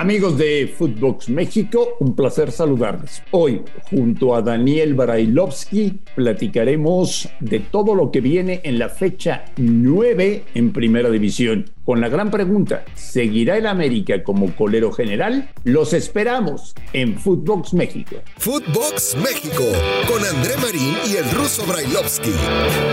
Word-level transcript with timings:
Amigos 0.00 0.38
de 0.38 0.66
Footbox 0.78 1.28
México, 1.28 1.96
un 2.00 2.16
placer 2.16 2.52
saludarles. 2.52 3.22
Hoy, 3.32 3.60
junto 3.90 4.34
a 4.34 4.40
Daniel 4.40 4.94
Barailovsky, 4.94 6.00
platicaremos 6.14 7.28
de 7.40 7.60
todo 7.60 7.94
lo 7.94 8.10
que 8.10 8.22
viene 8.22 8.62
en 8.64 8.78
la 8.78 8.88
fecha 8.88 9.44
9 9.58 10.44
en 10.54 10.72
Primera 10.72 11.10
División. 11.10 11.70
Con 11.84 12.00
la 12.00 12.08
gran 12.08 12.30
pregunta, 12.30 12.82
¿seguirá 12.94 13.58
el 13.58 13.66
América 13.66 14.22
como 14.22 14.56
colero 14.56 14.90
general? 14.90 15.50
Los 15.64 15.92
esperamos 15.92 16.74
en 16.94 17.18
Footbox 17.18 17.74
México. 17.74 18.16
Footbox 18.38 19.18
México, 19.22 19.64
con 20.08 20.24
André 20.24 20.56
Marín 20.62 20.94
y 21.12 21.16
el 21.16 21.30
ruso 21.32 21.66
Brailovsky. 21.66 22.32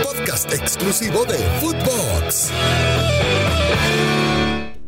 Podcast 0.02 0.52
exclusivo 0.52 1.24
de 1.24 1.38
Footbox. 1.58 2.52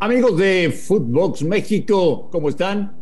Amigos 0.02 0.38
de 0.38 0.70
Footbox 0.70 1.42
México, 1.42 2.30
¿cómo 2.32 2.48
están? 2.48 2.96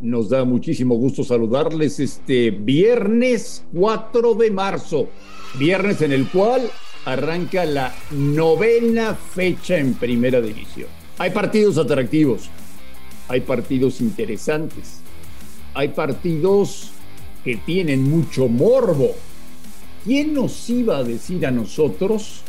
Nos 0.00 0.30
da 0.30 0.46
muchísimo 0.46 0.94
gusto 0.94 1.22
saludarles 1.22 2.00
este 2.00 2.50
viernes 2.50 3.66
4 3.74 4.32
de 4.32 4.50
marzo, 4.50 5.10
viernes 5.58 6.00
en 6.00 6.12
el 6.12 6.26
cual 6.30 6.62
arranca 7.04 7.66
la 7.66 7.94
novena 8.12 9.14
fecha 9.14 9.76
en 9.76 9.92
Primera 9.92 10.40
División. 10.40 10.88
Hay 11.18 11.32
partidos 11.32 11.76
atractivos, 11.76 12.48
hay 13.28 13.42
partidos 13.42 14.00
interesantes, 14.00 15.02
hay 15.74 15.88
partidos 15.88 16.92
que 17.44 17.56
tienen 17.56 18.04
mucho 18.04 18.48
morbo. 18.48 19.10
¿Quién 20.02 20.32
nos 20.32 20.70
iba 20.70 20.96
a 20.96 21.04
decir 21.04 21.44
a 21.44 21.50
nosotros 21.50 22.40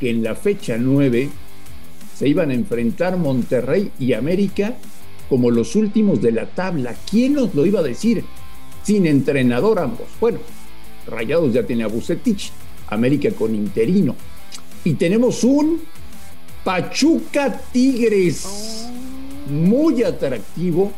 que 0.00 0.08
en 0.08 0.22
la 0.22 0.34
fecha 0.34 0.78
9 0.78 1.28
se 2.20 2.28
iban 2.28 2.50
a 2.50 2.54
enfrentar 2.54 3.16
Monterrey 3.16 3.92
y 3.98 4.12
América 4.12 4.76
como 5.30 5.50
los 5.50 5.74
últimos 5.74 6.20
de 6.20 6.32
la 6.32 6.44
tabla. 6.44 6.94
¿Quién 7.10 7.32
nos 7.32 7.54
lo 7.54 7.64
iba 7.64 7.80
a 7.80 7.82
decir? 7.82 8.22
Sin 8.82 9.06
entrenador 9.06 9.78
ambos. 9.78 10.06
Bueno, 10.20 10.38
Rayados 11.06 11.54
ya 11.54 11.62
tiene 11.62 11.84
a 11.84 11.86
Bucetich, 11.86 12.52
América 12.88 13.30
con 13.30 13.54
interino. 13.54 14.14
Y 14.84 14.92
tenemos 14.96 15.44
un 15.44 15.80
Pachuca 16.62 17.58
Tigres 17.72 18.90
muy 19.50 20.02
atractivo 20.02 20.92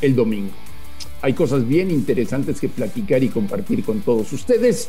el 0.00 0.14
domingo. 0.14 0.52
Hay 1.20 1.32
cosas 1.32 1.66
bien 1.66 1.90
interesantes 1.90 2.60
que 2.60 2.68
platicar 2.68 3.24
y 3.24 3.28
compartir 3.28 3.82
con 3.82 4.02
todos 4.02 4.32
ustedes. 4.32 4.88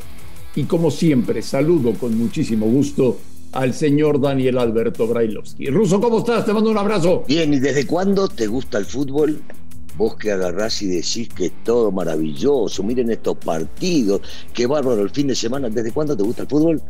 Y 0.56 0.66
como 0.66 0.92
siempre, 0.92 1.42
saludo 1.42 1.96
con 1.96 2.16
muchísimo 2.20 2.68
gusto 2.68 3.18
al 3.52 3.74
señor 3.74 4.22
Daniel 4.22 4.58
Alberto 4.58 5.08
Brailovsky. 5.08 5.68
Ruso, 5.68 6.00
¿cómo 6.00 6.20
estás? 6.20 6.46
Te 6.46 6.54
mando 6.54 6.70
un 6.70 6.78
abrazo. 6.78 7.24
Bien, 7.28 7.54
¿y 7.54 7.60
desde 7.60 7.86
cuándo 7.86 8.28
te 8.28 8.48
gusta 8.48 8.78
el 8.78 8.86
fútbol? 8.86 9.42
Vos 9.98 10.16
que 10.16 10.32
agarrás 10.32 10.82
y 10.82 10.88
decís 10.88 11.30
que 11.30 11.48
es 11.48 11.52
todo 11.64 11.92
maravilloso, 11.92 12.84
miren 12.84 13.12
estos 13.12 13.38
partidos, 13.38 14.22
qué 14.54 14.66
bárbaro 14.66 15.02
el 15.02 15.10
fin 15.10 15.28
de 15.28 15.36
semana. 15.36 15.70
¿Desde 15.70 15.92
cuándo 15.92 16.16
te 16.16 16.24
gusta 16.24 16.44
el 16.44 16.48
fútbol? 16.48 16.82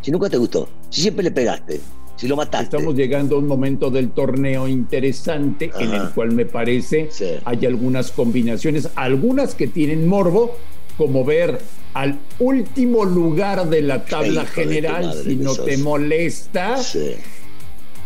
Si 0.00 0.10
nunca 0.10 0.30
te 0.30 0.38
gustó, 0.38 0.68
si 0.88 1.02
siempre 1.02 1.24
le 1.24 1.30
pegaste, 1.30 1.80
si 2.16 2.26
lo 2.26 2.36
mataste. 2.36 2.76
Estamos 2.76 2.94
llegando 2.94 3.36
a 3.36 3.38
un 3.38 3.46
momento 3.46 3.90
del 3.90 4.10
torneo 4.12 4.66
interesante 4.66 5.72
en 5.78 5.92
el 5.92 6.10
cual 6.10 6.32
me 6.32 6.46
parece 6.46 7.10
hay 7.44 7.66
algunas 7.66 8.10
combinaciones, 8.12 8.88
algunas 8.94 9.54
que 9.54 9.66
tienen 9.66 10.08
morbo, 10.08 10.56
como 10.96 11.24
ver 11.24 11.60
al 11.94 12.18
último 12.40 13.04
lugar 13.04 13.68
de 13.68 13.82
la 13.82 14.04
tabla 14.04 14.44
general, 14.44 15.14
si 15.24 15.36
no 15.36 15.54
te 15.54 15.78
molesta. 15.78 16.76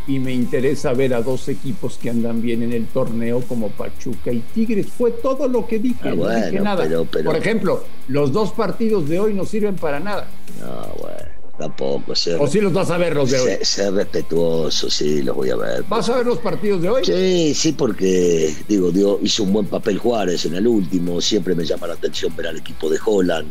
Y 0.07 0.19
me 0.19 0.33
interesa 0.33 0.95
ver 0.95 1.13
a 1.13 1.21
dos 1.21 1.49
equipos 1.49 1.99
que 1.99 2.09
andan 2.09 2.41
bien 2.41 2.63
en 2.63 2.73
el 2.73 2.87
torneo 2.87 3.43
como 3.43 3.69
Pachuca 3.69 4.33
y 4.33 4.41
Tigres. 4.55 4.87
Fue 4.87 5.11
todo 5.11 5.49
lo 5.49 5.67
que 5.67 5.79
dije, 5.79 6.15
no 6.15 6.25
ah, 6.27 6.37
dije 6.37 6.61
nada. 6.61 6.89
Por 7.25 7.37
ejemplo, 7.37 7.85
los 8.09 8.33
dos 8.33 8.53
partidos 8.53 9.09
de 9.09 9.21
hoy 9.21 9.35
no 9.35 9.45
sirven 9.45 9.77
para 9.77 10.01
nada. 10.01 10.29
No, 10.61 11.03
bueno 11.03 11.39
tampoco. 11.59 12.13
¿O 12.13 12.47
sí 12.47 12.61
los 12.61 12.73
vas 12.73 12.91
a 12.91 12.97
ver 12.97 13.15
los 13.15 13.31
de 13.31 13.41
hoy? 13.41 13.51
Ser, 13.63 13.93
respetuoso, 13.93 14.89
sí, 14.89 15.23
los 15.23 15.37
voy 15.37 15.51
a 15.51 15.57
ver. 15.57 15.85
¿Vas 15.89 16.09
a 16.09 16.17
ver 16.17 16.27
los 16.27 16.39
partidos 16.39 16.81
de 16.81 16.89
hoy? 16.89 17.05
Sí, 17.05 17.53
sí, 17.55 17.73
porque, 17.73 18.55
digo, 18.69 18.91
dio, 18.91 19.19
hizo 19.23 19.43
un 19.43 19.53
buen 19.53 19.67
papel 19.67 19.99
Juárez 19.99 20.47
en 20.47 20.55
el 20.55 20.67
último, 20.67 21.21
siempre 21.21 21.55
me 21.55 21.65
llama 21.65 21.89
la 21.89 21.95
atención 21.95 22.35
ver 22.37 22.47
al 22.47 22.57
equipo 22.57 22.89
de 22.89 22.99
Holland. 23.05 23.49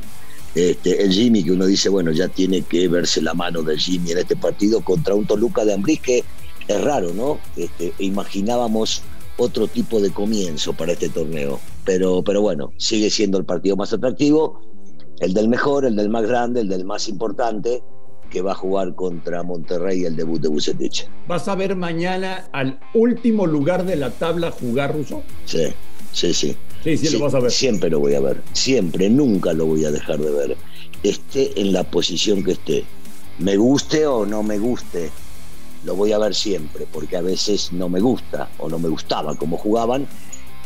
Este, 0.58 1.04
el 1.04 1.12
Jimmy, 1.12 1.44
que 1.44 1.52
uno 1.52 1.68
dice, 1.68 1.88
bueno, 1.88 2.12
ya 2.12 2.28
tiene 2.30 2.64
que 2.64 2.88
verse 2.88 3.22
la 3.22 3.36
mano 3.36 3.62
del 3.62 3.78
Jimmy 3.78 4.12
en 4.12 4.18
este 4.18 4.36
partido 4.36 4.82
contra 4.82 5.14
un 5.14 5.28
Toluca 5.28 5.64
de 5.64 5.76
Ambriz 5.76 6.02
que 6.02 6.24
es 6.68 6.84
raro, 6.84 7.14
¿no? 7.14 7.38
Este, 7.56 7.94
imaginábamos 8.00 9.04
otro 9.38 9.68
tipo 9.68 10.02
de 10.02 10.10
comienzo 10.10 10.74
para 10.74 10.94
este 10.94 11.10
torneo. 11.10 11.60
Pero, 11.86 12.24
pero 12.24 12.42
bueno, 12.42 12.74
sigue 12.78 13.12
siendo 13.12 13.38
el 13.38 13.46
partido 13.46 13.76
más 13.76 13.94
atractivo, 13.94 14.60
el 15.20 15.36
del 15.36 15.48
mejor, 15.48 15.86
el 15.86 15.96
del 15.96 16.10
más 16.10 16.26
grande, 16.26 16.62
el 16.62 16.70
del 16.70 16.86
más 16.86 17.08
importante, 17.08 17.84
que 18.32 18.42
va 18.42 18.54
a 18.54 18.56
jugar 18.56 18.96
contra 18.96 19.44
Monterrey 19.44 20.06
el 20.06 20.16
debut 20.16 20.42
de 20.42 20.48
Bucetich. 20.48 21.08
¿Vas 21.28 21.48
a 21.48 21.54
ver 21.54 21.76
mañana 21.76 22.50
al 22.52 22.80
último 22.96 23.46
lugar 23.46 23.86
de 23.86 23.96
la 23.96 24.10
tabla 24.10 24.50
jugar 24.50 24.96
ruso? 24.96 25.22
Sí, 25.46 25.68
sí, 26.12 26.34
sí. 26.34 26.58
Sí, 26.84 26.98
sí, 26.98 27.10
lo 27.10 27.20
vas 27.20 27.34
a 27.34 27.40
ver. 27.40 27.52
Siempre 27.52 27.90
lo 27.90 28.00
voy 28.00 28.14
a 28.14 28.20
ver, 28.20 28.42
siempre, 28.54 29.10
nunca 29.10 29.54
lo 29.54 29.66
voy 29.66 29.86
a 29.86 29.92
dejar 29.92 30.20
de 30.20 30.32
ver. 30.32 30.58
Esté 31.04 31.60
en 31.60 31.74
la 31.74 31.84
posición 31.84 32.44
que 32.44 32.54
esté. 32.54 32.86
Me 33.40 33.56
guste 33.58 34.08
o 34.08 34.26
no 34.26 34.42
me 34.42 34.58
guste, 34.58 35.12
lo 35.84 35.96
voy 35.96 36.12
a 36.12 36.18
ver 36.18 36.34
siempre, 36.34 36.88
porque 36.92 37.18
a 37.18 37.22
veces 37.22 37.72
no 37.72 37.88
me 37.88 38.00
gusta 38.00 38.50
o 38.58 38.68
no 38.70 38.80
me 38.80 38.90
gustaba 38.90 39.36
cómo 39.36 39.58
jugaban. 39.58 40.08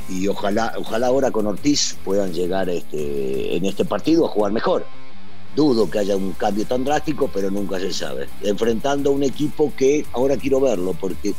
Y 0.09 0.27
ojalá, 0.27 0.73
ojalá 0.77 1.07
ahora 1.07 1.31
con 1.31 1.47
Ortiz 1.47 1.97
puedan 2.03 2.33
llegar 2.33 2.69
este, 2.69 3.55
en 3.55 3.65
este 3.65 3.85
partido 3.85 4.25
a 4.25 4.29
jugar 4.29 4.51
mejor. 4.51 4.85
Dudo 5.55 5.89
que 5.89 5.99
haya 5.99 6.15
un 6.15 6.31
cambio 6.33 6.65
tan 6.65 6.83
drástico, 6.83 7.29
pero 7.33 7.51
nunca 7.51 7.79
se 7.79 7.93
sabe. 7.93 8.27
Enfrentando 8.41 9.09
a 9.09 9.13
un 9.13 9.23
equipo 9.23 9.73
que 9.75 10.05
ahora 10.13 10.37
quiero 10.37 10.61
verlo, 10.61 10.95
porque 10.99 11.33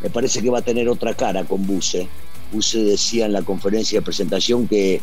me 0.00 0.10
parece 0.10 0.40
que 0.40 0.50
va 0.50 0.58
a 0.58 0.62
tener 0.62 0.88
otra 0.88 1.14
cara 1.14 1.44
con 1.44 1.66
Buse 1.66 2.08
Buse 2.52 2.82
decía 2.82 3.26
en 3.26 3.32
la 3.32 3.42
conferencia 3.42 4.00
de 4.00 4.04
presentación 4.04 4.66
que 4.66 5.00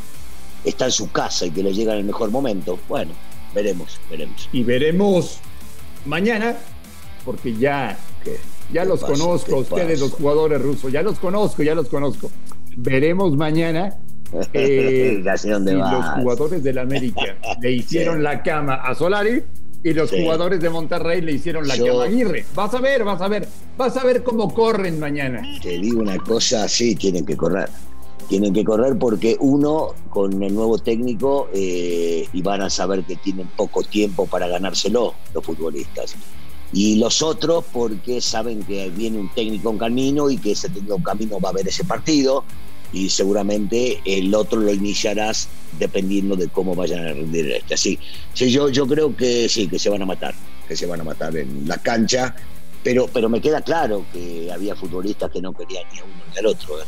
está 0.63 0.85
en 0.85 0.91
su 0.91 1.11
casa 1.11 1.45
y 1.45 1.51
que 1.51 1.63
le 1.63 1.73
llega 1.73 1.93
en 1.93 1.99
el 1.99 2.05
mejor 2.05 2.31
momento. 2.31 2.79
Bueno, 2.87 3.11
veremos, 3.53 3.99
veremos. 4.09 4.49
Y 4.51 4.63
veremos 4.63 5.39
mañana, 6.05 6.55
porque 7.23 7.55
ya, 7.55 7.97
ya 8.71 8.85
los 8.85 9.01
conozco, 9.01 9.57
ustedes 9.57 9.99
los 9.99 10.11
jugadores 10.11 10.61
rusos, 10.61 10.91
ya 10.91 11.01
los 11.01 11.19
conozco, 11.19 11.63
ya 11.63 11.75
los 11.75 11.87
conozco. 11.87 12.31
Veremos 12.77 13.35
mañana 13.37 13.97
eh, 14.53 15.23
si 15.37 15.49
los 15.49 16.05
jugadores 16.15 16.63
del 16.63 16.77
América 16.79 17.37
le 17.61 17.71
hicieron 17.71 18.23
la 18.23 18.43
cama 18.43 18.75
a 18.75 18.95
Solari 18.95 19.43
y 19.85 19.93
los 19.93 20.09
jugadores 20.09 20.59
de 20.59 20.67
Monterrey 20.71 21.21
le 21.21 21.33
hicieron 21.33 21.67
la 21.67 21.75
a 21.75 22.03
Aguirre. 22.05 22.43
Vas 22.55 22.73
a 22.73 22.79
ver, 22.79 23.03
vas 23.03 23.21
a 23.21 23.27
ver, 23.27 23.47
vas 23.77 23.95
a 23.95 24.03
ver 24.03 24.23
cómo 24.23 24.51
corren 24.51 24.99
mañana. 24.99 25.43
Te 25.61 25.77
digo 25.77 26.01
una 26.01 26.17
cosa, 26.17 26.67
sí, 26.67 26.95
tienen 26.95 27.23
que 27.23 27.37
correr. 27.37 27.69
Tienen 28.27 28.51
que 28.51 28.65
correr 28.65 28.97
porque 28.97 29.37
uno, 29.39 29.93
con 30.09 30.41
el 30.41 30.55
nuevo 30.55 30.79
técnico, 30.79 31.49
eh, 31.53 32.27
y 32.33 32.41
van 32.41 32.63
a 32.63 32.69
saber 32.71 33.03
que 33.03 33.15
tienen 33.17 33.47
poco 33.55 33.83
tiempo 33.83 34.25
para 34.25 34.47
ganárselo 34.47 35.13
los 35.35 35.45
futbolistas. 35.45 36.15
Y 36.73 36.95
los 36.95 37.21
otros 37.21 37.63
porque 37.71 38.21
saben 38.21 38.63
que 38.63 38.89
viene 38.89 39.19
un 39.19 39.29
técnico 39.35 39.69
en 39.69 39.77
camino 39.77 40.31
y 40.31 40.39
que 40.39 40.53
ese 40.53 40.67
técnico 40.67 40.95
en 40.95 41.03
camino 41.03 41.39
va 41.39 41.49
a 41.49 41.53
ver 41.53 41.67
ese 41.67 41.83
partido 41.83 42.43
y 42.95 43.09
seguramente 43.09 44.01
el 44.05 44.33
otro 44.33 44.61
lo 44.61 44.73
iniciarás 44.73 45.49
dependiendo 45.77 46.37
de 46.37 46.47
cómo 46.47 46.75
vayan 46.75 47.05
a 47.05 47.13
rendir 47.13 47.51
este. 47.51 47.73
Así, 47.73 47.99
sí, 48.33 48.49
yo, 48.49 48.69
yo 48.69 48.87
creo 48.87 49.13
que 49.15 49.49
sí, 49.49 49.67
que 49.67 49.77
se 49.77 49.89
van 49.89 50.01
a 50.01 50.05
matar, 50.05 50.33
que 50.65 50.77
se 50.77 50.85
van 50.85 51.01
a 51.01 51.03
matar 51.03 51.35
en 51.35 51.67
la 51.67 51.77
cancha, 51.77 52.33
pero, 52.81 53.07
pero 53.11 53.27
me 53.27 53.41
queda 53.41 53.61
claro 53.61 54.05
que 54.13 54.49
había 54.49 54.77
futbolistas 54.77 55.29
que 55.29 55.41
no 55.41 55.51
querían 55.51 55.83
ni 55.91 55.99
a 55.99 56.03
uno 56.05 56.23
ni 56.31 56.37
al 56.39 56.45
otro. 56.45 56.79
¿eh? 56.79 56.85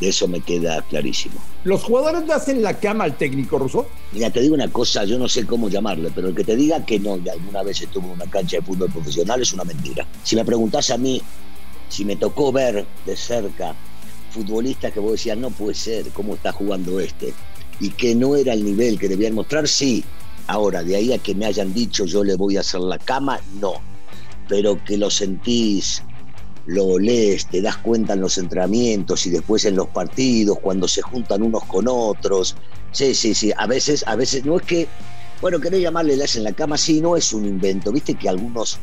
De 0.00 0.08
eso 0.08 0.26
me 0.26 0.40
queda 0.40 0.82
clarísimo. 0.82 1.36
¿Los 1.62 1.84
jugadores 1.84 2.26
le 2.26 2.32
hacen 2.32 2.60
la 2.60 2.80
cama 2.80 3.04
al 3.04 3.16
técnico 3.16 3.56
ruso? 3.56 3.86
Mira, 4.10 4.30
te 4.30 4.40
digo 4.40 4.56
una 4.56 4.72
cosa, 4.72 5.04
yo 5.04 5.20
no 5.20 5.28
sé 5.28 5.46
cómo 5.46 5.68
llamarle, 5.68 6.10
pero 6.12 6.28
el 6.28 6.34
que 6.34 6.42
te 6.42 6.56
diga 6.56 6.84
que 6.84 6.98
no, 6.98 7.16
y 7.18 7.28
alguna 7.28 7.62
vez 7.62 7.80
estuvo 7.80 8.06
en 8.06 8.14
una 8.14 8.26
cancha 8.26 8.56
de 8.56 8.62
fútbol 8.64 8.90
profesional 8.90 9.40
es 9.40 9.52
una 9.52 9.62
mentira. 9.62 10.04
Si 10.24 10.34
me 10.34 10.44
preguntas 10.44 10.90
a 10.90 10.98
mí, 10.98 11.22
si 11.88 12.04
me 12.04 12.16
tocó 12.16 12.50
ver 12.50 12.84
de 13.06 13.16
cerca 13.16 13.76
futbolistas 14.34 14.92
que 14.92 15.00
vos 15.00 15.12
decías, 15.12 15.38
no 15.38 15.50
puede 15.50 15.74
ser, 15.74 16.08
cómo 16.10 16.34
está 16.34 16.52
jugando 16.52 17.00
este, 17.00 17.32
y 17.80 17.90
que 17.90 18.14
no 18.14 18.36
era 18.36 18.52
el 18.52 18.64
nivel 18.64 18.98
que 18.98 19.08
debían 19.08 19.34
mostrar, 19.34 19.68
sí. 19.68 20.04
Ahora, 20.46 20.82
de 20.82 20.96
ahí 20.96 21.12
a 21.12 21.18
que 21.18 21.34
me 21.34 21.46
hayan 21.46 21.72
dicho 21.72 22.04
yo 22.04 22.22
le 22.22 22.36
voy 22.36 22.56
a 22.56 22.60
hacer 22.60 22.80
la 22.80 22.98
cama, 22.98 23.40
no. 23.60 23.74
Pero 24.48 24.82
que 24.84 24.98
lo 24.98 25.08
sentís, 25.08 26.02
lo 26.66 26.98
lees, 26.98 27.46
te 27.46 27.62
das 27.62 27.78
cuenta 27.78 28.12
en 28.12 28.20
los 28.20 28.36
entrenamientos 28.36 29.26
y 29.26 29.30
después 29.30 29.64
en 29.64 29.76
los 29.76 29.88
partidos, 29.88 30.58
cuando 30.60 30.86
se 30.88 31.00
juntan 31.00 31.42
unos 31.42 31.64
con 31.64 31.86
otros. 31.88 32.56
Sí, 32.92 33.14
sí, 33.14 33.34
sí. 33.34 33.52
A 33.56 33.66
veces, 33.66 34.04
a 34.06 34.16
veces 34.16 34.44
no 34.44 34.56
es 34.56 34.62
que, 34.62 34.88
bueno, 35.40 35.60
querés 35.60 35.80
llamarle 35.80 36.16
le 36.16 36.24
hacen 36.24 36.44
la 36.44 36.52
cama, 36.52 36.76
sí, 36.76 37.00
no 37.00 37.16
es 37.16 37.32
un 37.32 37.46
invento. 37.46 37.90
Viste 37.90 38.14
que 38.14 38.28
algunos 38.28 38.78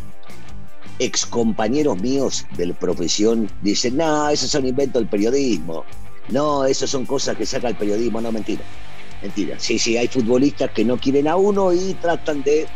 ex 1.02 1.26
compañeros 1.26 2.00
míos 2.00 2.46
de 2.56 2.72
profesión 2.76 3.50
dicen, 3.64 3.98
no, 3.98 4.30
esos 4.30 4.52
son 4.52 4.68
inventos 4.68 5.02
del 5.02 5.10
periodismo. 5.10 5.84
No, 6.30 6.66
esas 6.66 6.92
son 6.92 7.08
cosas 7.08 7.36
que 7.36 7.46
saca 7.46 7.70
el 7.70 7.76
periodismo. 7.76 8.22
No, 8.22 8.32
mentira. 8.32 8.62
Mentira. 9.22 9.56
Sí, 9.60 9.80
sí, 9.80 9.98
hay 9.98 10.08
futbolistas 10.08 10.70
que 10.70 10.86
no 10.86 10.98
quieren 10.98 11.28
a 11.28 11.36
uno 11.36 11.74
y 11.74 11.96
tratan 11.96 12.44
de 12.44 12.68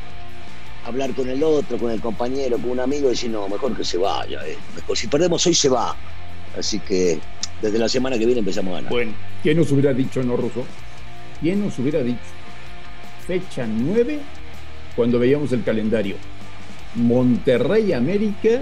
hablar 0.86 1.14
con 1.14 1.30
el 1.30 1.44
otro, 1.44 1.78
con 1.78 1.92
el 1.92 2.02
compañero, 2.02 2.58
con 2.58 2.72
un 2.72 2.80
amigo 2.80 3.08
y 3.08 3.12
decir, 3.12 3.30
no, 3.30 3.48
mejor 3.48 3.78
que 3.78 3.86
se 3.86 4.00
vaya. 4.00 4.42
Eh. 4.48 4.58
Mejor, 4.76 4.98
si 4.98 5.08
perdemos 5.08 5.46
hoy 5.46 5.54
se 5.54 5.70
va. 5.70 5.96
Así 6.58 6.80
que 6.80 7.20
desde 7.62 7.78
la 7.78 7.88
semana 7.88 8.18
que 8.18 8.26
viene 8.26 8.40
empezamos 8.40 8.72
a 8.72 8.76
ganar. 8.78 8.92
Bueno, 8.92 9.14
¿quién 9.44 9.58
nos 9.58 9.72
hubiera 9.72 9.94
dicho, 9.94 10.24
no, 10.24 10.36
Russo? 10.36 10.66
¿Quién 11.42 11.64
nos 11.64 11.78
hubiera 11.78 12.02
dicho? 12.02 12.20
Fecha 13.28 13.68
9, 13.68 14.20
cuando 14.96 15.20
veíamos 15.20 15.52
el 15.52 15.64
calendario. 15.64 16.16
Monterrey 16.96 17.94
América, 17.94 18.62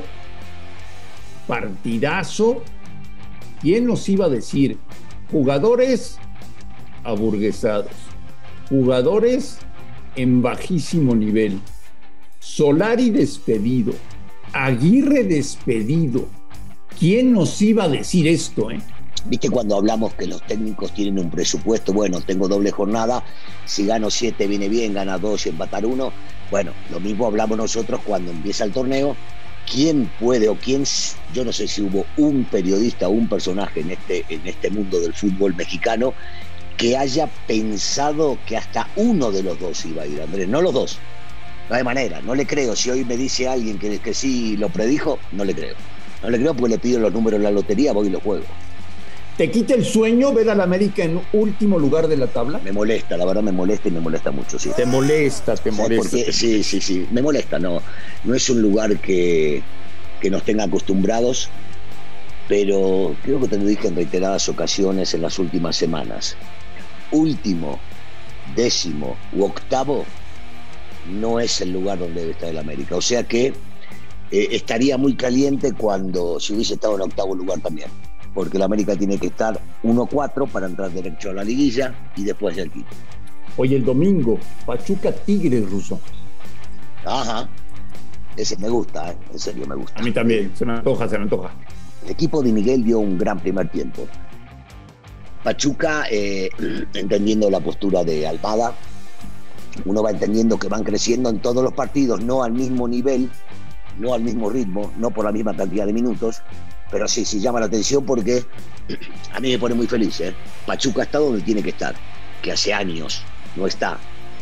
partidazo. 1.47 2.63
¿Quién 3.61 3.85
nos 3.85 4.07
iba 4.09 4.25
a 4.25 4.29
decir? 4.29 4.77
Jugadores 5.31 6.17
aburguesados, 7.03 7.91
jugadores 8.69 9.57
en 10.15 10.41
bajísimo 10.41 11.15
nivel, 11.15 11.59
Solari 12.39 13.09
despedido, 13.09 13.93
Aguirre 14.53 15.23
despedido. 15.23 16.27
¿Quién 16.99 17.33
nos 17.33 17.59
iba 17.61 17.85
a 17.85 17.89
decir 17.89 18.27
esto? 18.27 18.69
Eh? 18.69 18.79
Viste 19.25 19.49
cuando 19.49 19.77
hablamos 19.77 20.13
que 20.13 20.27
los 20.27 20.45
técnicos 20.45 20.93
tienen 20.93 21.17
un 21.17 21.29
presupuesto, 21.29 21.93
bueno, 21.93 22.21
tengo 22.21 22.47
doble 22.47 22.71
jornada, 22.71 23.23
si 23.65 23.85
gano 23.85 24.11
siete 24.11 24.47
viene 24.47 24.69
bien, 24.69 24.93
gana 24.93 25.17
dos 25.17 25.45
y 25.45 25.49
empatar 25.49 25.85
uno. 25.85 26.11
Bueno, 26.53 26.75
lo 26.91 26.99
mismo 26.99 27.25
hablamos 27.25 27.57
nosotros 27.57 28.01
cuando 28.05 28.29
empieza 28.29 28.63
el 28.63 28.71
torneo. 28.71 29.17
¿Quién 29.65 30.05
puede 30.19 30.47
o 30.49 30.55
quién, 30.55 30.83
yo 31.33 31.43
no 31.43 31.51
sé 31.51 31.67
si 31.67 31.81
hubo 31.81 32.05
un 32.15 32.45
periodista 32.45 33.07
o 33.07 33.11
un 33.11 33.27
personaje 33.27 33.79
en 33.79 33.89
este, 33.89 34.23
en 34.29 34.45
este 34.45 34.69
mundo 34.69 34.99
del 34.99 35.15
fútbol 35.15 35.55
mexicano 35.55 36.13
que 36.77 36.95
haya 36.95 37.25
pensado 37.47 38.37
que 38.45 38.55
hasta 38.55 38.87
uno 38.97 39.31
de 39.31 39.41
los 39.41 39.59
dos 39.59 39.83
iba 39.87 40.03
a 40.03 40.05
ir, 40.05 40.21
Andrés, 40.21 40.47
no 40.47 40.61
los 40.61 40.75
dos. 40.75 40.99
No 41.71 41.75
hay 41.75 41.83
manera, 41.83 42.21
no 42.21 42.35
le 42.35 42.45
creo. 42.45 42.75
Si 42.75 42.91
hoy 42.91 43.03
me 43.03 43.17
dice 43.17 43.47
alguien 43.47 43.79
que, 43.79 43.97
que 43.97 44.13
sí 44.13 44.55
lo 44.55 44.69
predijo, 44.69 45.19
no 45.31 45.45
le 45.45 45.55
creo. 45.55 45.73
No 46.21 46.29
le 46.29 46.37
creo 46.37 46.53
porque 46.53 46.73
le 46.73 46.77
pido 46.77 46.99
los 46.99 47.11
números 47.11 47.39
de 47.39 47.45
la 47.45 47.51
lotería, 47.51 47.93
voy 47.93 48.09
y 48.09 48.11
los 48.11 48.21
juego. 48.21 48.45
¿Te 49.37 49.49
quita 49.49 49.73
el 49.73 49.83
sueño 49.83 50.31
ver 50.31 50.47
al 50.51 50.61
América 50.61 51.03
en 51.03 51.19
último 51.33 51.79
lugar 51.79 52.07
de 52.07 52.17
la 52.17 52.27
tabla? 52.27 52.59
Me 52.63 52.71
molesta, 52.71 53.17
la 53.17 53.25
verdad 53.25 53.41
me 53.41 53.51
molesta 53.51 53.87
y 53.87 53.91
me 53.91 53.99
molesta 53.99 54.29
mucho, 54.29 54.59
sí. 54.59 54.69
Te 54.75 54.85
molesta, 54.85 55.55
te 55.55 55.71
molesta. 55.71 56.31
sí, 56.31 56.63
sí, 56.63 56.79
sí, 56.79 57.07
me 57.11 57.23
molesta, 57.23 57.57
no. 57.57 57.81
No 58.23 58.35
es 58.35 58.47
un 58.51 58.61
lugar 58.61 58.99
que, 58.99 59.63
que 60.21 60.29
nos 60.29 60.43
tenga 60.43 60.65
acostumbrados, 60.65 61.49
pero 62.47 63.15
creo 63.23 63.39
que 63.39 63.47
te 63.47 63.57
lo 63.57 63.65
dije 63.65 63.87
en 63.87 63.95
reiteradas 63.95 64.49
ocasiones 64.49 65.15
en 65.15 65.23
las 65.23 65.39
últimas 65.39 65.77
semanas. 65.77 66.37
Último, 67.09 67.79
décimo 68.55 69.17
u 69.33 69.45
octavo 69.45 70.05
no 71.09 71.39
es 71.39 71.59
el 71.59 71.73
lugar 71.73 71.97
donde 71.97 72.21
debe 72.21 72.33
estar 72.33 72.49
el 72.49 72.59
América. 72.59 72.97
O 72.97 73.01
sea 73.01 73.23
que 73.23 73.47
eh, 73.47 74.47
estaría 74.51 74.95
muy 74.95 75.15
caliente 75.15 75.73
cuando 75.73 76.39
si 76.39 76.53
hubiese 76.53 76.75
estado 76.75 76.97
en 76.97 77.01
octavo 77.01 77.33
lugar 77.33 77.59
también 77.61 77.89
porque 78.33 78.57
la 78.57 78.65
América 78.65 78.95
tiene 78.95 79.17
que 79.17 79.27
estar 79.27 79.59
1-4 79.83 80.49
para 80.49 80.65
entrar 80.65 80.91
derecho 80.91 81.29
a 81.29 81.33
la 81.33 81.43
liguilla 81.43 81.93
y 82.15 82.23
después 82.23 82.57
el 82.57 82.71
quito. 82.71 82.89
Hoy 83.57 83.75
el 83.75 83.85
domingo, 83.85 84.39
Pachuca 84.65 85.11
Tigres 85.11 85.69
ruso. 85.69 85.99
Ajá. 87.05 87.47
Ese 88.35 88.57
me 88.57 88.69
gusta, 88.69 89.11
¿eh? 89.11 89.17
en 89.31 89.39
serio 89.39 89.67
me 89.67 89.75
gusta. 89.75 89.99
A 89.99 90.03
mí 90.03 90.11
también, 90.11 90.51
se 90.55 90.65
me 90.65 90.73
antoja, 90.73 91.07
se 91.07 91.17
me 91.17 91.23
antoja. 91.23 91.51
El 92.03 92.11
equipo 92.11 92.41
de 92.41 92.51
Miguel 92.51 92.83
dio 92.83 92.99
un 92.99 93.17
gran 93.17 93.39
primer 93.39 93.69
tiempo. 93.69 94.07
Pachuca, 95.43 96.05
eh, 96.09 96.49
entendiendo 96.95 97.49
la 97.49 97.59
postura 97.59 98.03
de 98.03 98.27
Almada, 98.27 98.73
uno 99.85 100.01
va 100.01 100.11
entendiendo 100.11 100.57
que 100.57 100.67
van 100.67 100.83
creciendo 100.83 101.29
en 101.29 101.39
todos 101.39 101.63
los 101.63 101.73
partidos, 101.73 102.23
no 102.23 102.43
al 102.43 102.53
mismo 102.53 102.87
nivel, 102.87 103.29
no 103.99 104.13
al 104.13 104.21
mismo 104.21 104.49
ritmo, 104.49 104.91
no 104.97 105.11
por 105.11 105.25
la 105.25 105.31
misma 105.31 105.55
cantidad 105.55 105.85
de 105.85 105.93
minutos, 105.93 106.41
pero 106.93 107.07
sí, 107.07 107.25
sí 107.25 107.39
llama 107.39 107.59
la 107.59 107.65
atención 107.65 108.05
porque 108.05 108.45
a 109.33 109.39
mí 109.39 109.49
me 109.49 109.57
pone 109.57 109.73
muy 109.73 109.87
feliz. 109.87 110.21
¿eh? 110.21 110.33
Pachuca 110.67 111.01
está 111.01 111.17
donde 111.17 111.41
tiene 111.41 111.63
que 111.63 111.71
estar, 111.71 111.95
que 112.43 112.51
hace 112.51 112.71
años 112.71 113.23
no 113.55 113.65
está, 113.65 113.97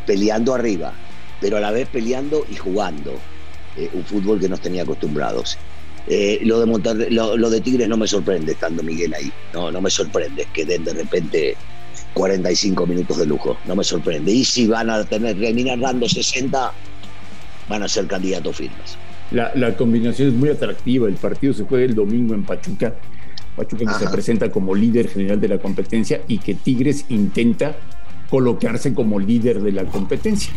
peleando 0.06 0.54
arriba, 0.54 0.94
pero 1.40 1.58
a 1.58 1.62
la 1.62 1.72
vez 1.72 1.88
peleando 1.88 2.46
y 2.52 2.58
jugando. 2.58 3.18
Eh, 3.78 3.90
un 3.94 4.04
fútbol 4.04 4.38
que 4.38 4.50
nos 4.50 4.60
tenía 4.60 4.84
acostumbrados. 4.84 5.58
Eh, 6.08 6.42
lo, 6.44 6.60
de 6.60 7.10
lo, 7.10 7.50
de 7.50 7.62
Tigres 7.62 7.88
no 7.88 7.96
me 7.96 8.06
sorprende 8.06 8.52
estando 8.52 8.84
Miguel 8.84 9.14
ahí. 9.14 9.32
No, 9.54 9.72
no 9.72 9.80
me 9.80 9.90
sorprende 9.90 10.46
que 10.52 10.66
den 10.66 10.84
de 10.84 10.94
repente 10.94 11.56
45 12.16 12.86
minutos 12.86 13.18
de 13.18 13.28
lujo. 13.28 13.58
No 13.66 13.78
me 13.78 13.86
sorprende. 13.86 14.30
Y 14.30 14.44
si 14.44 14.68
van 14.68 14.90
a 14.90 15.06
tener, 15.06 15.40
terminar 15.40 15.80
dando 15.80 16.10
60, 16.10 16.74
van 17.70 17.84
a 17.84 17.88
ser 17.88 18.08
candidatos 18.08 18.58
firmes 18.58 18.98
la, 19.32 19.76
combinación 19.76 20.30
es 20.30 20.34
muy 20.34 20.50
atractiva. 20.50 21.08
El 21.08 21.16
partido 21.16 21.54
se 21.54 21.64
juega 21.64 21.86
el 21.86 21.96
domingo 21.96 22.34
en 22.34 22.44
Pachuca. 22.44 22.96
Pachuca 23.56 23.86
que 23.86 24.06
se 24.06 24.12
presenta 24.12 24.52
como 24.52 24.76
líder 24.76 25.10
general 25.10 25.40
de 25.40 25.48
la 25.48 25.58
competencia 25.58 26.22
y 26.28 26.38
que 26.38 26.54
Tigres 26.56 27.06
intenta 27.10 27.76
colocarse 28.30 28.94
como 28.94 29.20
líder 29.20 29.62
de 29.62 29.72
la 29.72 29.86
competencia. 29.86 30.54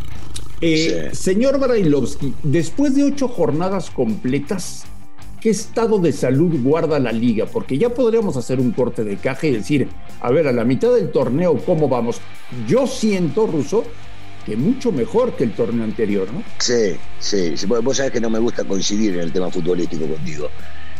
Eh, 0.60 1.10
señor 1.12 1.58
Brailovsky, 1.58 2.34
después 2.42 2.94
de 2.94 3.04
ocho 3.04 3.28
jornadas 3.28 3.90
completas, 3.90 4.84
¿qué 5.40 5.50
estado 5.50 5.98
de 5.98 6.12
salud 6.12 6.54
guarda 6.62 6.98
la 7.00 7.12
liga? 7.12 7.46
Porque 7.46 7.76
ya 7.76 7.90
podríamos 7.90 8.36
hacer 8.36 8.60
un 8.60 8.70
corte 8.70 9.04
de 9.04 9.16
caja 9.16 9.48
y 9.48 9.52
decir, 9.52 9.88
a 10.20 10.30
ver, 10.30 10.46
a 10.46 10.52
la 10.52 10.64
mitad 10.64 10.94
del 10.94 11.10
torneo, 11.10 11.58
¿cómo 11.66 11.88
vamos? 11.88 12.20
Yo 12.68 12.86
siento, 12.86 13.46
Russo, 13.46 13.84
que 14.44 14.56
mucho 14.56 14.92
mejor 14.92 15.36
que 15.36 15.44
el 15.44 15.52
torneo 15.52 15.84
anterior, 15.84 16.28
¿no? 16.32 16.42
Sí, 16.58 16.96
sí, 17.18 17.54
vos 17.66 17.96
sabés 17.96 18.12
que 18.12 18.20
no 18.20 18.30
me 18.30 18.38
gusta 18.38 18.64
coincidir 18.64 19.14
en 19.14 19.20
el 19.20 19.32
tema 19.32 19.50
futbolístico 19.50 20.06
contigo, 20.06 20.50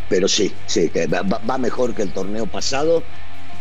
pero 0.08 0.28
sí, 0.28 0.52
sí, 0.66 0.90
va, 1.12 1.58
mejor 1.58 1.94
que 1.94 2.02
el 2.02 2.12
torneo 2.12 2.46
pasado. 2.46 3.02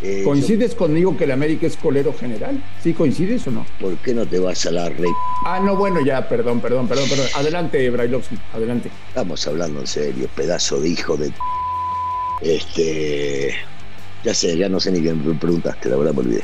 Eh, 0.02 0.24
¿Coincides 0.24 0.76
conmigo 0.76 1.16
que 1.16 1.24
el 1.24 1.32
América 1.32 1.66
es 1.66 1.78
colero 1.78 2.14
general? 2.14 2.62
¿Sí 2.82 2.94
coincides 2.94 3.48
o 3.48 3.52
no? 3.52 3.66
¿Por 3.80 3.96
qué 3.98 4.14
no 4.14 4.26
te 4.26 4.38
vas 4.40 4.66
a 4.66 4.72
la 4.72 4.90
rey? 4.90 5.12
Ah, 5.46 5.62
no, 5.64 5.78
bueno, 5.78 6.04
ya, 6.06 6.28
perdón, 6.28 6.60
perdón, 6.60 6.88
perdón, 6.88 7.08
perdón. 7.08 7.28
Adelante, 7.36 7.90
Brailovsky, 7.90 8.38
adelante. 8.54 8.90
Estamos 9.10 9.48
hablando 9.48 9.80
en 9.80 9.88
serio, 9.88 10.28
pedazo 10.36 10.80
de 10.80 10.90
hijo 10.90 11.16
de... 11.16 11.32
Este... 12.42 13.54
Ya 14.26 14.34
sé, 14.34 14.58
ya 14.58 14.70
no 14.70 14.80
sé 14.80 14.92
ni 14.92 15.02
qué 15.02 15.14
me 15.14 15.34
preguntaste, 15.36 15.90
la 15.90 15.98
verdad 15.98 16.14
me 16.14 16.20
olvidé 16.22 16.44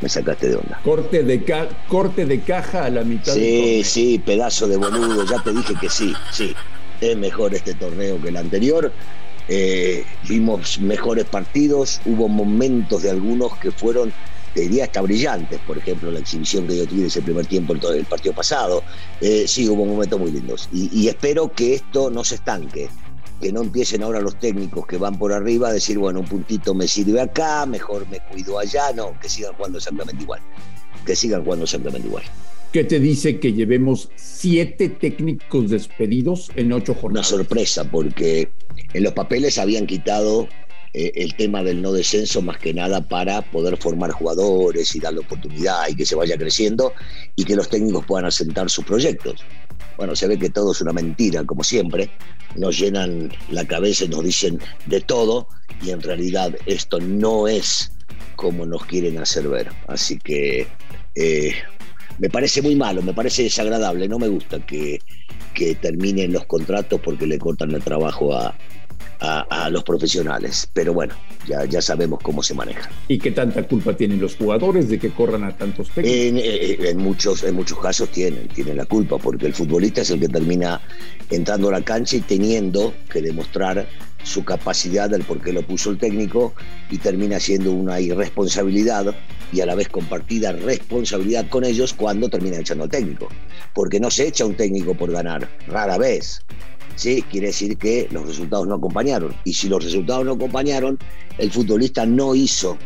me 0.00 0.08
sacaste 0.08 0.48
de 0.48 0.56
onda. 0.56 0.80
Corte 0.84 1.22
de, 1.22 1.68
corte 1.88 2.26
de 2.26 2.40
caja 2.40 2.84
a 2.84 2.90
la 2.90 3.04
mitad. 3.04 3.32
Sí, 3.32 3.82
sí, 3.84 4.18
pedazo 4.24 4.68
de 4.68 4.76
boludo, 4.76 5.24
ya 5.24 5.42
te 5.42 5.52
dije 5.52 5.74
que 5.80 5.88
sí, 5.88 6.12
sí. 6.32 6.54
Es 7.00 7.16
mejor 7.16 7.54
este 7.54 7.74
torneo 7.74 8.20
que 8.20 8.28
el 8.28 8.36
anterior. 8.36 8.92
Eh, 9.48 10.04
vimos 10.28 10.80
mejores 10.80 11.24
partidos, 11.26 12.00
hubo 12.04 12.28
momentos 12.28 13.02
de 13.02 13.10
algunos 13.10 13.56
que 13.58 13.70
fueron, 13.70 14.12
te 14.54 14.62
diría, 14.62 14.84
hasta 14.84 15.00
brillantes. 15.02 15.60
Por 15.66 15.78
ejemplo, 15.78 16.10
la 16.10 16.18
exhibición 16.18 16.66
que 16.66 16.74
dio 16.74 16.86
Tigres 16.86 17.16
el 17.16 17.22
primer 17.22 17.46
tiempo 17.46 17.74
el, 17.74 18.04
partido 18.04 18.34
pasado. 18.34 18.82
Eh, 19.20 19.44
sí, 19.46 19.68
hubo 19.68 19.84
momentos 19.84 20.18
muy 20.18 20.32
lindos. 20.32 20.68
y 20.72 21.08
espero 21.08 21.52
que 21.52 21.74
esto 21.74 22.10
no 22.10 22.24
se 22.24 22.36
estanque 22.36 22.88
que 23.40 23.52
no 23.52 23.62
empiecen 23.62 24.02
ahora 24.02 24.20
los 24.20 24.38
técnicos 24.38 24.86
que 24.86 24.96
van 24.96 25.18
por 25.18 25.32
arriba 25.32 25.68
a 25.68 25.72
decir, 25.72 25.98
bueno, 25.98 26.20
un 26.20 26.26
puntito 26.26 26.74
me 26.74 26.88
sirve 26.88 27.20
acá, 27.20 27.66
mejor 27.66 28.08
me 28.08 28.20
cuido 28.30 28.58
allá, 28.58 28.92
no, 28.94 29.18
que 29.20 29.28
sigan 29.28 29.52
jugando 29.54 29.78
exactamente 29.78 30.22
igual, 30.22 30.40
que 31.04 31.16
sigan 31.16 31.44
jugando 31.44 31.64
exactamente 31.64 32.08
igual. 32.08 32.24
¿Qué 32.72 32.84
te 32.84 33.00
dice 33.00 33.38
que 33.38 33.52
llevemos 33.52 34.10
siete 34.16 34.88
técnicos 34.88 35.70
despedidos 35.70 36.50
en 36.56 36.72
ocho 36.72 36.94
jornadas? 36.94 37.32
Una 37.32 37.38
sorpresa, 37.38 37.84
porque 37.90 38.50
en 38.92 39.02
los 39.02 39.12
papeles 39.12 39.58
habían 39.58 39.86
quitado 39.86 40.48
eh, 40.92 41.12
el 41.14 41.34
tema 41.36 41.62
del 41.62 41.82
no 41.82 41.92
descenso 41.92 42.42
más 42.42 42.58
que 42.58 42.72
nada 42.72 43.06
para 43.06 43.42
poder 43.42 43.76
formar 43.76 44.12
jugadores 44.12 44.94
y 44.96 45.00
darle 45.00 45.20
oportunidad 45.20 45.88
y 45.88 45.94
que 45.94 46.06
se 46.06 46.14
vaya 46.14 46.38
creciendo 46.38 46.92
y 47.34 47.44
que 47.44 47.54
los 47.54 47.68
técnicos 47.68 48.04
puedan 48.06 48.24
asentar 48.24 48.70
sus 48.70 48.84
proyectos. 48.84 49.36
Bueno, 49.96 50.14
se 50.14 50.28
ve 50.28 50.38
que 50.38 50.50
todo 50.50 50.72
es 50.72 50.80
una 50.80 50.92
mentira, 50.92 51.44
como 51.44 51.64
siempre. 51.64 52.10
Nos 52.56 52.78
llenan 52.78 53.32
la 53.50 53.66
cabeza 53.66 54.04
y 54.04 54.08
nos 54.08 54.24
dicen 54.24 54.60
de 54.86 55.00
todo 55.00 55.48
y 55.82 55.90
en 55.90 56.02
realidad 56.02 56.54
esto 56.66 57.00
no 57.00 57.48
es 57.48 57.92
como 58.36 58.66
nos 58.66 58.84
quieren 58.84 59.18
hacer 59.18 59.48
ver. 59.48 59.70
Así 59.88 60.18
que 60.18 60.66
eh, 61.14 61.54
me 62.18 62.30
parece 62.30 62.62
muy 62.62 62.76
malo, 62.76 63.02
me 63.02 63.14
parece 63.14 63.42
desagradable. 63.42 64.08
No 64.08 64.18
me 64.18 64.28
gusta 64.28 64.64
que, 64.64 65.00
terminen 65.80 66.34
los 66.34 66.44
contratos 66.44 67.00
porque 67.00 67.26
le 67.26 67.38
cortan 67.38 67.70
el 67.70 67.82
trabajo 67.82 68.34
a, 68.36 68.54
a, 69.20 69.68
los 69.70 69.82
profesionales. 69.84 70.68
Pero 70.72 70.92
bueno, 70.92 71.14
ya, 71.46 71.64
ya 71.64 71.82
sabemos 71.82 72.20
cómo 72.22 72.42
se 72.42 72.54
maneja. 72.54 72.90
¿Y 73.08 73.18
qué 73.18 73.30
tanta 73.30 73.62
culpa 73.66 73.96
tienen 73.96 74.20
los 74.20 74.36
jugadores 74.36 74.88
de 74.88 74.98
que 74.98 75.10
corran 75.10 75.44
a 75.44 75.56
tantos 75.56 75.90
técnicos? 75.90 76.42
En, 76.44 76.86
en, 76.86 76.96
muchos, 76.98 77.42
en 77.42 77.54
muchos 77.54 77.78
casos 77.78 78.10
tienen, 78.10 78.48
tienen 78.48 78.76
la 78.76 78.84
culpa, 78.84 79.18
porque 79.18 79.46
el 79.46 79.54
futbolista 79.54 80.02
es 80.02 80.10
el 80.10 80.20
que 80.20 80.28
termina 80.28 80.80
entrando 81.30 81.68
a 81.68 81.72
la 81.72 81.82
cancha 81.82 82.16
y 82.16 82.20
teniendo 82.20 82.94
que 83.10 83.22
demostrar 83.22 83.86
su 84.26 84.44
capacidad 84.44 85.08
del 85.08 85.22
por 85.22 85.40
qué 85.40 85.52
lo 85.52 85.62
puso 85.62 85.90
el 85.90 85.98
técnico 85.98 86.52
y 86.90 86.98
termina 86.98 87.38
siendo 87.38 87.72
una 87.72 88.00
irresponsabilidad 88.00 89.14
y 89.52 89.60
a 89.60 89.66
la 89.66 89.76
vez 89.76 89.88
compartida 89.88 90.52
responsabilidad 90.52 91.48
con 91.48 91.64
ellos 91.64 91.92
cuando 91.92 92.28
termina 92.28 92.58
echando 92.58 92.84
al 92.84 92.90
técnico. 92.90 93.28
Porque 93.72 94.00
no 94.00 94.10
se 94.10 94.26
echa 94.26 94.44
un 94.44 94.56
técnico 94.56 94.94
por 94.94 95.12
ganar, 95.12 95.48
rara 95.68 95.96
vez. 95.96 96.40
¿Sí? 96.96 97.24
Quiere 97.30 97.48
decir 97.48 97.76
que 97.76 98.08
los 98.10 98.26
resultados 98.26 98.66
no 98.66 98.74
acompañaron. 98.74 99.34
Y 99.44 99.52
si 99.52 99.68
los 99.68 99.84
resultados 99.84 100.24
no 100.24 100.32
acompañaron, 100.32 100.98
el 101.38 101.50
futbolista 101.52 102.04
no 102.04 102.34
hizo 102.34 102.76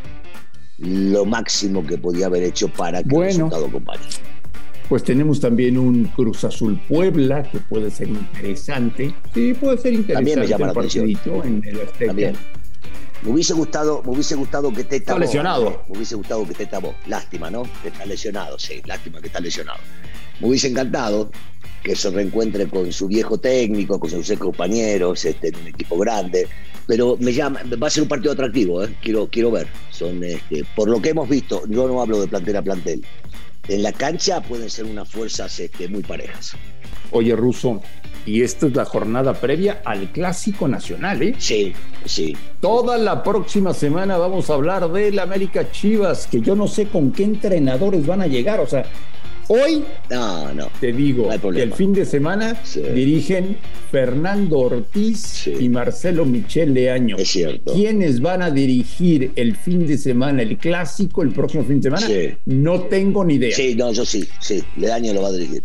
lo 0.78 1.24
máximo 1.24 1.86
que 1.86 1.98
podía 1.98 2.26
haber 2.26 2.42
hecho 2.42 2.68
para 2.68 3.02
que 3.02 3.16
el 3.16 3.22
resultado 3.22 3.66
acompañe. 3.66 4.02
Pues 4.88 5.04
tenemos 5.04 5.38
también 5.38 5.78
un 5.78 6.04
Cruz 6.06 6.42
Azul 6.42 6.80
Puebla 6.88 7.44
que 7.44 7.58
puede 7.60 7.90
ser 7.90 8.08
interesante. 8.08 9.14
Sí, 9.32 9.54
puede 9.54 9.78
ser 9.78 9.94
interesante. 9.94 10.14
También 10.14 10.40
me 10.40 10.46
llama 10.48 10.66
la 10.66 10.72
atención. 10.72 11.08
En 11.44 11.62
el 11.64 12.06
También. 12.06 12.34
Me 13.22 13.30
hubiese 13.30 13.52
gustado, 13.52 14.02
me 14.02 14.12
hubiese 14.12 14.34
gustado 14.34 14.72
que 14.72 14.80
esté 14.80 14.96
Está 14.96 15.18
lesionado. 15.18 15.82
Me 15.88 15.96
hubiese 15.96 16.14
gustado 16.14 16.44
que 16.44 16.52
esté. 16.52 16.68
Lástima, 17.06 17.50
¿no? 17.50 17.62
Que 17.82 17.88
está 17.88 18.06
lesionado, 18.06 18.58
sí, 18.58 18.80
lástima 18.86 19.20
que 19.20 19.26
está 19.26 19.40
lesionado. 19.40 19.78
Me 20.40 20.48
hubiese 20.48 20.68
encantado 20.68 21.30
que 21.82 21.96
se 21.96 22.10
reencuentre 22.10 22.66
con 22.68 22.92
su 22.92 23.06
viejo 23.08 23.38
técnico, 23.38 23.98
con 23.98 24.10
sus 24.10 24.30
compañeros, 24.38 25.24
este, 25.24 25.48
en 25.48 25.56
un 25.56 25.66
equipo 25.68 25.98
grande. 25.98 26.48
Pero 26.86 27.16
me 27.20 27.32
llama, 27.32 27.60
va 27.80 27.86
a 27.86 27.90
ser 27.90 28.02
un 28.02 28.08
partido 28.08 28.32
atractivo, 28.32 28.82
¿eh? 28.82 28.94
quiero, 29.02 29.28
quiero 29.28 29.50
ver. 29.50 29.66
Son, 29.90 30.22
este, 30.24 30.64
por 30.74 30.88
lo 30.88 31.00
que 31.00 31.10
hemos 31.10 31.28
visto, 31.28 31.62
yo 31.68 31.86
no 31.86 32.00
hablo 32.00 32.20
de 32.20 32.26
plantel 32.26 32.56
a 32.56 32.62
plantel, 32.62 33.04
en 33.68 33.82
la 33.82 33.92
cancha 33.92 34.40
pueden 34.42 34.68
ser 34.68 34.86
unas 34.86 35.08
fuerzas 35.08 35.58
este, 35.60 35.88
muy 35.88 36.02
parejas. 36.02 36.56
Oye, 37.12 37.34
Russo, 37.36 37.80
y 38.26 38.42
esta 38.42 38.66
es 38.66 38.74
la 38.74 38.84
jornada 38.84 39.34
previa 39.34 39.82
al 39.84 40.12
Clásico 40.12 40.68
Nacional, 40.68 41.22
¿eh? 41.22 41.34
Sí, 41.38 41.72
sí. 42.04 42.36
Toda 42.60 42.98
la 42.98 43.22
próxima 43.22 43.74
semana 43.74 44.16
vamos 44.16 44.50
a 44.50 44.54
hablar 44.54 44.90
del 44.92 45.18
América 45.18 45.70
Chivas, 45.70 46.26
que 46.26 46.40
yo 46.40 46.54
no 46.54 46.68
sé 46.68 46.86
con 46.86 47.12
qué 47.12 47.24
entrenadores 47.24 48.06
van 48.06 48.22
a 48.22 48.26
llegar, 48.26 48.60
o 48.60 48.66
sea, 48.66 48.84
Hoy 49.52 49.84
no, 50.08 50.54
no, 50.54 50.68
te 50.80 50.92
digo 50.92 51.28
que 51.52 51.62
el 51.62 51.72
fin 51.72 51.92
de 51.92 52.04
semana 52.04 52.62
dirigen 52.94 53.56
Fernando 53.90 54.60
Ortiz 54.60 55.48
y 55.48 55.68
Marcelo 55.68 56.24
Michel 56.24 56.72
Leaño. 56.72 57.16
Es 57.16 57.30
cierto. 57.30 57.74
¿Quiénes 57.74 58.20
van 58.20 58.42
a 58.42 58.52
dirigir 58.52 59.32
el 59.34 59.56
fin 59.56 59.88
de 59.88 59.98
semana, 59.98 60.42
el 60.42 60.56
clásico, 60.56 61.24
el 61.24 61.30
próximo 61.30 61.64
fin 61.64 61.80
de 61.80 61.90
semana? 61.90 62.06
No 62.44 62.82
tengo 62.82 63.24
ni 63.24 63.34
idea. 63.34 63.56
Sí, 63.56 63.74
no, 63.74 63.90
yo 63.90 64.06
sí, 64.06 64.24
sí. 64.38 64.62
Leaño 64.76 65.14
lo 65.14 65.22
va 65.22 65.28
a 65.30 65.32
dirigir. 65.32 65.64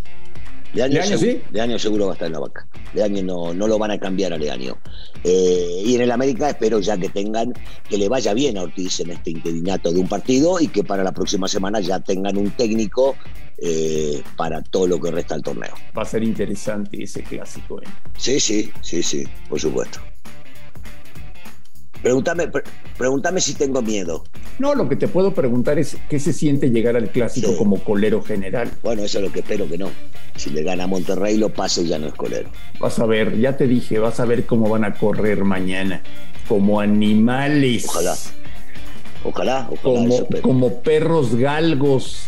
Leaño, 0.76 1.02
año 1.02 1.18
sí? 1.18 1.42
año 1.58 1.80
seguro 1.80 2.08
va 2.08 2.12
a 2.12 2.16
estar 2.16 2.28
en 2.28 2.34
la 2.34 2.40
banca. 2.40 2.68
Leaño 2.94 3.24
no, 3.24 3.54
no 3.54 3.68
lo 3.68 3.80
van 3.80 3.92
a 3.92 3.98
cambiar 3.98 4.34
a 4.34 4.38
Leaño. 4.38 4.78
Eh, 5.24 5.84
y 5.86 5.96
en 5.96 6.02
el 6.02 6.12
América 6.12 6.50
espero 6.50 6.80
ya 6.82 6.98
que 6.98 7.10
tengan, 7.10 7.54
que 7.90 7.98
le 7.98 8.10
vaya 8.10 8.34
bien 8.34 8.58
a 8.58 8.64
Ortiz 8.64 9.00
en 9.00 9.12
este 9.12 9.32
interinato 9.32 9.92
de 9.92 10.00
un 10.00 10.08
partido 10.08 10.60
y 10.60 10.68
que 10.68 10.84
para 10.84 11.04
la 11.04 11.14
próxima 11.14 11.48
semana 11.48 11.80
ya 11.80 12.00
tengan 12.02 12.38
un 12.38 12.52
técnico 12.52 13.16
eh, 13.58 14.22
para 14.36 14.62
todo 14.62 14.86
lo 14.86 15.00
que 15.00 15.12
resta 15.12 15.36
del 15.36 15.44
torneo. 15.44 15.74
Va 15.98 16.02
a 16.02 16.06
ser 16.06 16.24
interesante 16.24 17.02
ese 17.02 17.24
clásico. 17.24 17.82
¿eh? 17.82 17.86
Sí, 18.18 18.40
sí, 18.40 18.70
sí, 18.82 19.02
sí, 19.02 19.24
por 19.48 19.60
supuesto. 19.60 20.00
Pregúntame, 22.06 22.52
pregúntame 23.00 23.42
si 23.42 23.56
tengo 23.56 23.82
miedo. 23.82 24.24
No, 24.60 24.76
lo 24.76 24.88
que 24.88 24.96
te 24.96 25.08
puedo 25.08 25.34
preguntar 25.34 25.80
es 25.80 25.98
qué 26.08 26.20
se 26.20 26.34
siente 26.34 26.70
llegar 26.70 26.96
al 26.96 27.10
clásico 27.10 27.58
como 27.58 27.84
colero 27.84 28.22
general. 28.22 28.70
Bueno, 28.84 29.02
eso 29.02 29.18
es 29.18 29.26
lo 29.26 29.32
que 29.32 29.40
espero 29.40 29.68
que 29.68 29.80
no. 29.80 29.90
Si 30.36 30.52
le 30.52 30.62
gana 30.62 30.84
a 30.84 30.88
Monterrey, 30.88 31.36
lo 31.36 31.50
pase 31.50 31.84
ya 31.84 31.98
no 31.98 32.06
es 32.06 32.14
colero. 32.14 32.52
Vas 32.80 33.00
a 33.00 33.08
ver, 33.08 33.40
ya 33.40 33.58
te 33.58 33.66
dije, 33.66 33.98
vas 33.98 34.20
a 34.20 34.26
ver 34.26 34.46
cómo 34.46 34.70
van 34.70 34.84
a 34.84 34.94
correr 34.94 35.44
mañana. 35.46 36.04
Como 36.48 36.80
animales. 36.80 37.88
Ojalá. 37.88 38.16
Ojalá, 39.28 39.68
como, 39.82 40.28
como 40.42 40.82
perros 40.82 41.36
galgos 41.36 42.28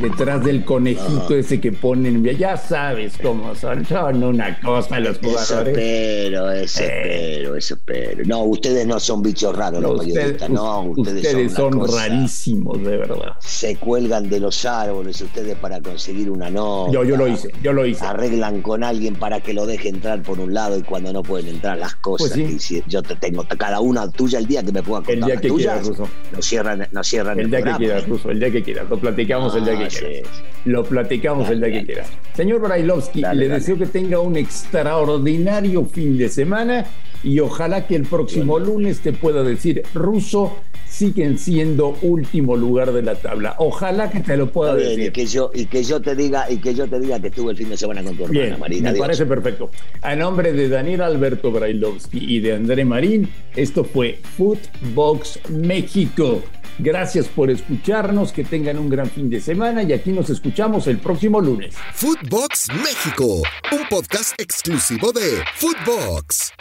detrás 0.00 0.44
del 0.44 0.64
conejito 0.64 1.34
ese 1.34 1.60
que 1.60 1.72
ponen. 1.72 2.22
Ya 2.36 2.56
sabes 2.56 3.14
cómo 3.22 3.54
son. 3.54 3.84
Son 3.86 4.22
una 4.22 4.60
cosa 4.60 5.00
los 5.00 5.18
jugadores. 5.18 5.48
Eso 5.48 5.64
pero, 5.74 6.50
eso 6.50 6.82
pero, 6.86 7.56
eso 7.56 7.76
pero. 7.84 8.24
No, 8.26 8.42
ustedes 8.44 8.86
no 8.86 9.00
son 9.00 9.22
bichos 9.22 9.56
raros 9.56 9.82
los 9.82 10.04
periodistas. 10.04 10.50
No, 10.50 10.82
ustedes, 10.82 11.52
son, 11.52 11.80
rarísimos, 11.88 12.82
de 12.82 12.98
verdad. 12.98 13.36
Se 13.40 13.76
cuelgan 13.76 14.28
de 14.28 14.40
los 14.40 14.64
árboles 14.64 15.20
ustedes 15.20 15.56
para 15.56 15.80
conseguir 15.80 16.30
una 16.30 16.50
nota. 16.50 16.92
Yo, 16.92 17.04
yo 17.04 17.16
lo 17.16 17.26
hice, 17.26 17.50
yo 17.62 17.72
lo 17.72 17.86
hice. 17.86 18.04
Arreglan 18.04 18.60
con 18.60 18.84
alguien 18.84 19.14
para 19.14 19.40
que 19.40 19.54
lo 19.54 19.64
deje 19.66 19.88
entrar 19.88 20.22
por 20.22 20.38
un 20.40 20.52
lado 20.52 20.78
y 20.78 20.82
cuando 20.82 21.12
no 21.12 21.22
pueden 21.22 21.48
entrar 21.48 21.78
las 21.78 21.94
cosas. 21.96 22.32
Pues 22.38 22.68
yo 22.86 23.02
te 23.02 23.16
tengo 23.16 23.46
cada 23.56 23.80
una 23.80 24.10
tuya 24.10 24.38
el 24.38 24.46
día 24.46 24.62
que 24.62 24.72
me 24.72 24.82
pueda 24.82 25.02
contar. 25.02 25.14
El 25.14 25.24
día 25.24 25.36
que 25.40 25.48
quieras, 25.48 25.90
no 26.34 26.42
cierran, 26.42 26.88
no 26.90 27.04
cierran 27.04 27.40
el, 27.40 27.50
día 27.50 27.62
que 27.62 27.72
quieras, 27.72 28.08
Ruso, 28.08 28.30
el 28.30 28.40
día 28.40 28.50
que 28.50 28.62
quieras. 28.62 28.88
Lo 28.90 28.98
platicamos 28.98 29.54
el 29.56 29.64
día 29.64 29.78
que 29.78 29.84
ah, 29.84 29.88
quieras. 29.88 30.28
Lo 30.64 30.84
platicamos 30.84 31.48
el 31.50 31.60
día 31.60 31.72
que 31.72 31.86
quieras. 31.86 32.08
Señor 32.34 32.60
Brailovsky, 32.60 33.22
le 33.34 33.48
deseo 33.48 33.78
que 33.78 33.86
tenga 33.86 34.20
un 34.20 34.36
extraordinario 34.36 35.84
fin 35.86 36.18
de 36.18 36.28
semana 36.28 36.86
y 37.22 37.40
ojalá 37.40 37.86
que 37.86 37.96
el 37.96 38.02
próximo 38.02 38.58
lunes 38.58 39.00
te 39.00 39.12
pueda 39.12 39.42
decir, 39.42 39.82
Ruso, 39.94 40.56
siguen 40.94 41.38
siendo 41.38 41.96
último 42.02 42.56
lugar 42.56 42.92
de 42.92 43.02
la 43.02 43.16
tabla. 43.16 43.56
Ojalá 43.58 44.10
que 44.10 44.20
te 44.20 44.36
lo 44.36 44.50
pueda 44.50 44.76
decir. 44.76 45.06
Y 45.06 45.10
que 45.10 45.26
yo, 45.26 45.50
y 45.52 45.66
que 45.66 45.82
yo 45.82 46.00
te 46.00 46.14
diga, 46.14 46.50
y 46.50 46.58
que 46.58 46.74
yo 46.74 46.86
te 46.86 47.00
diga 47.00 47.18
que 47.18 47.28
estuve 47.28 47.50
el 47.50 47.56
fin 47.56 47.68
de 47.70 47.76
semana 47.76 48.02
con 48.02 48.16
tu 48.16 48.24
hermana 48.24 48.56
Marina. 48.58 48.92
Me 48.92 48.98
parece 48.98 49.26
perfecto. 49.26 49.70
A 50.02 50.14
nombre 50.14 50.52
de 50.52 50.68
Daniel 50.68 51.02
Alberto 51.02 51.50
Brailovsky 51.50 52.36
y 52.36 52.40
de 52.40 52.54
André 52.54 52.84
Marín, 52.84 53.28
esto 53.56 53.84
fue 53.84 54.20
Footbox 54.36 55.40
México. 55.50 56.42
Gracias 56.78 57.26
por 57.26 57.50
escucharnos, 57.50 58.32
que 58.32 58.44
tengan 58.44 58.78
un 58.78 58.88
gran 58.88 59.08
fin 59.08 59.30
de 59.30 59.40
semana 59.40 59.82
y 59.82 59.92
aquí 59.92 60.10
nos 60.10 60.30
escuchamos 60.30 60.86
el 60.86 60.98
próximo 60.98 61.40
lunes. 61.40 61.74
Footbox 61.92 62.68
México, 62.82 63.42
un 63.72 63.88
podcast 63.88 64.40
exclusivo 64.40 65.12
de 65.12 65.42
Footbox. 65.56 66.52